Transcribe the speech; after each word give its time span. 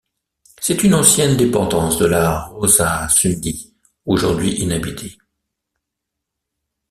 C'est 0.59 0.83
une 0.83 0.95
ancienne 0.95 1.37
dépendance 1.37 1.99
de 1.99 2.07
la 2.07 2.45
roça 2.45 3.07
Sundy, 3.07 3.71
aujourd'hui 4.07 4.53
inhabitée. 4.53 5.15